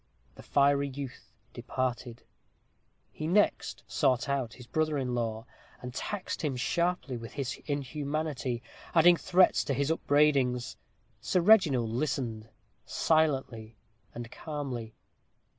[0.33, 2.23] The fiery youth departed.
[3.11, 5.45] He next sought out his brother in law,
[5.79, 8.63] and taxed him sharply with his inhumanity,
[8.95, 10.75] adding threats to his upbraidings.
[11.21, 12.49] Sir Reginald listened
[12.83, 13.77] silently
[14.15, 14.95] and calmly.